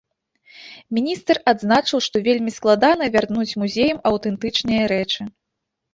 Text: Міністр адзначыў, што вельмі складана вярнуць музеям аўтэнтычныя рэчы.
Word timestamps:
Міністр 0.97 1.39
адзначыў, 1.51 1.97
што 2.07 2.15
вельмі 2.27 2.51
складана 2.57 3.11
вярнуць 3.17 3.57
музеям 3.65 3.97
аўтэнтычныя 4.13 4.83
рэчы. 4.95 5.21